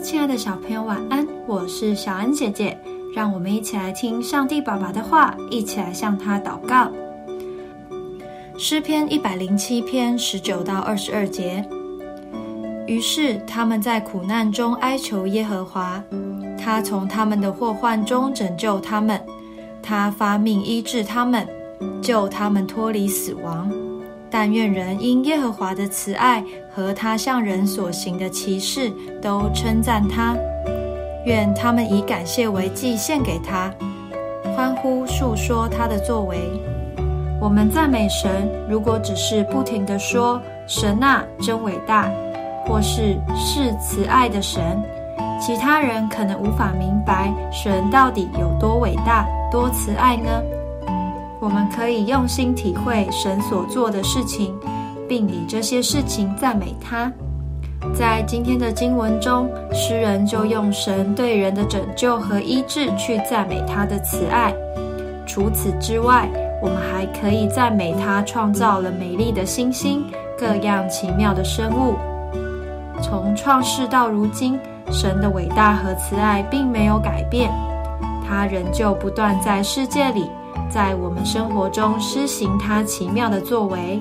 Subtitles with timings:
[0.00, 1.26] 亲爱的小朋友，晚安！
[1.46, 2.78] 我是小恩姐姐，
[3.14, 6.90] 让我们一起来听上帝爸爸的话，一起来向他祷告。
[8.56, 11.64] 诗篇一百零七篇十九到二十二节。
[12.86, 16.02] 于是他们在苦难中哀求耶和华，
[16.56, 19.20] 他从他们的祸患中拯救他们，
[19.82, 21.46] 他发命医治他们，
[22.00, 23.70] 救他们脱离死亡。
[24.30, 26.44] 但愿人因耶和华的慈爱
[26.74, 30.36] 和他向人所行的奇事都称赞他。
[31.24, 33.70] 愿他们以感谢为祭献给他，
[34.56, 36.38] 欢呼述说他的作为。
[37.40, 42.10] 我们赞美神，如果只是不停的说“神啊，真伟大”，
[42.66, 44.82] 或是是慈爱的神，
[45.40, 50.42] 其他人可能无法明白神到底有多伟大、多慈爱呢？
[51.40, 54.54] 我们可以用心体会神所做的事情，
[55.08, 57.10] 并以这些事情赞美他。
[57.94, 64.52] 在今天的经文中，诗人就用神对人的拯救和医治去赞美他的慈爱。
[65.26, 66.28] 除此之外，
[66.60, 70.04] 我们还可以赞美他创造了美丽的星星、
[70.36, 71.94] 各样奇妙的生物。
[73.00, 74.58] 从创世到如今，
[74.90, 77.48] 神的伟大和慈爱并没有改变，
[78.28, 80.28] 他仍旧不断在世界里。
[80.70, 84.00] 在我们生活中施行他奇妙的作为，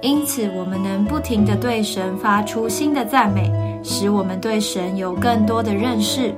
[0.00, 3.52] 因此我们能不停地对神发出新的赞美，
[3.82, 6.32] 使我们对神有更多的认识。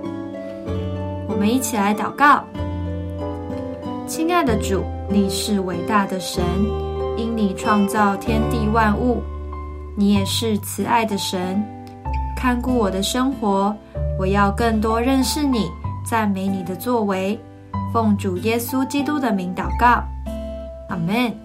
[1.29, 2.43] 我们一起来祷告：
[4.07, 6.43] 亲爱的主，你是伟大的神，
[7.17, 9.23] 因你创造天地万物，
[9.97, 11.63] 你也是慈爱的神，
[12.37, 13.75] 看顾我的生活。
[14.19, 15.69] 我要更多认识你，
[16.05, 17.39] 赞美你的作为。
[17.95, 20.03] 奉主耶稣基督的名祷告，
[20.89, 21.44] 阿门。